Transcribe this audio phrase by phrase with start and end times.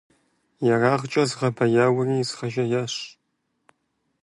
[0.71, 2.95] Ерагъкӏэ згъэбэяури згъэжеящ.